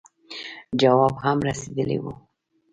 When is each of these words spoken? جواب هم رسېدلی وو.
جواب 0.81 1.13
هم 1.23 1.37
رسېدلی 1.47 1.97
وو. 1.99 2.13